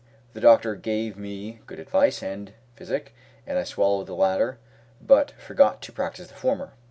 [0.33, 3.13] The doctor gave me good advice and physic,
[3.45, 4.57] and I swallowed the latter
[4.99, 6.73] but forgot to practise the former.